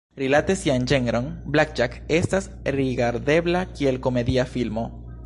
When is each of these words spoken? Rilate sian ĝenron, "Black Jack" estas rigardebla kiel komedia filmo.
Rilate 0.19 0.53
sian 0.59 0.87
ĝenron, 0.91 1.27
"Black 1.55 1.75
Jack" 1.79 1.99
estas 2.19 2.49
rigardebla 2.79 3.63
kiel 3.75 4.01
komedia 4.09 4.47
filmo. 4.57 4.89